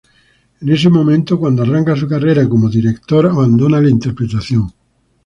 En 0.61 0.67
ese 0.69 0.89
momento, 0.89 1.37
cuando 1.37 1.61
arranca 1.61 1.95
su 1.95 2.07
carrera 2.07 2.49
como 2.49 2.69
director, 2.71 3.27
abandona 3.27 3.79
la 3.79 3.89
interpretación. 3.89 4.71